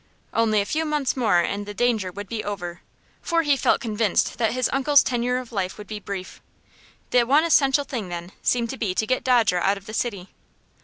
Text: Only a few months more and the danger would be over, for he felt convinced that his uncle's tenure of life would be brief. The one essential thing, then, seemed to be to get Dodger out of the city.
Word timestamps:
Only 0.33 0.61
a 0.61 0.65
few 0.65 0.83
months 0.83 1.15
more 1.15 1.41
and 1.41 1.67
the 1.67 1.75
danger 1.75 2.11
would 2.11 2.27
be 2.27 2.43
over, 2.43 2.81
for 3.21 3.43
he 3.43 3.55
felt 3.55 3.79
convinced 3.81 4.39
that 4.39 4.51
his 4.53 4.67
uncle's 4.73 5.03
tenure 5.03 5.37
of 5.37 5.51
life 5.51 5.77
would 5.77 5.85
be 5.85 5.99
brief. 5.99 6.41
The 7.11 7.21
one 7.23 7.43
essential 7.43 7.83
thing, 7.83 8.09
then, 8.09 8.31
seemed 8.41 8.71
to 8.71 8.77
be 8.79 8.95
to 8.95 9.05
get 9.05 9.23
Dodger 9.23 9.59
out 9.59 9.77
of 9.77 9.85
the 9.85 9.93
city. 9.93 10.29